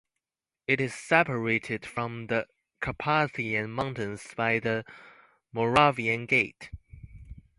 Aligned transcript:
It 0.65 0.81
is 0.81 0.95
separated 0.95 1.85
from 1.85 2.25
the 2.25 2.47
Carpathian 2.81 3.69
Mountains 3.69 4.33
by 4.35 4.57
the 4.57 4.83
Moravian 5.53 6.25
Gate. 6.25 6.71